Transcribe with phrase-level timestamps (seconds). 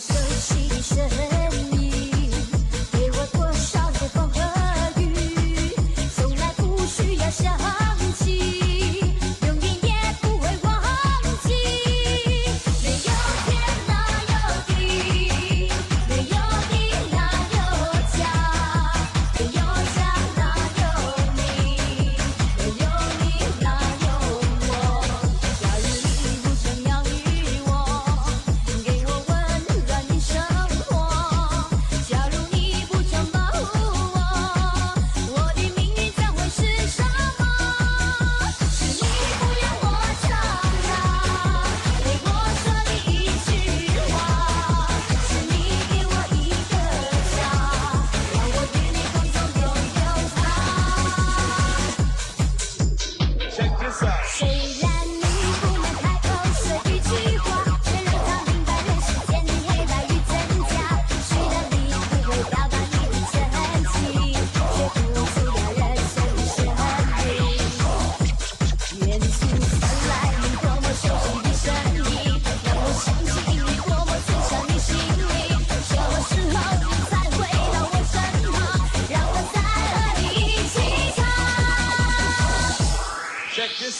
[0.00, 0.14] so
[0.54, 1.37] she'd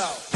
[0.00, 0.29] out.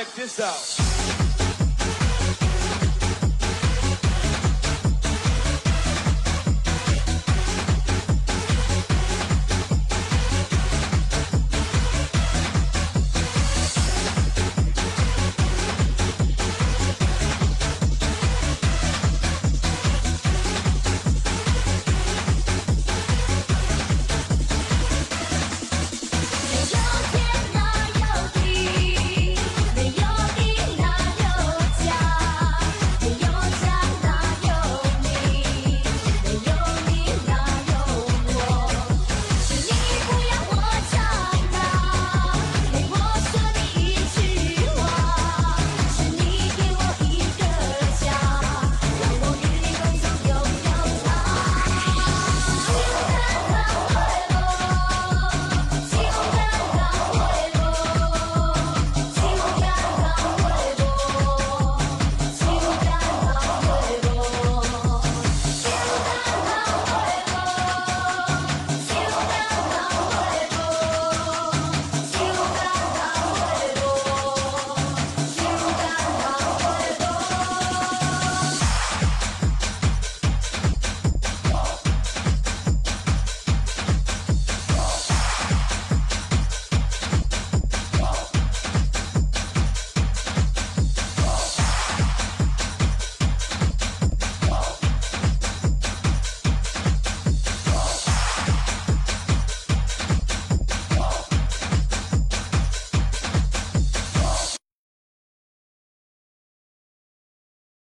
[0.00, 0.79] Check this out.